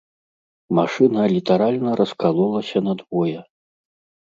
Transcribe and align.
Машына 0.79 1.21
літаральна 1.35 1.91
раскалолася 2.01 2.77
надвое. 2.89 3.39